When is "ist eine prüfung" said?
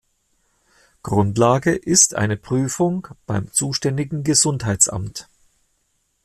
1.75-3.07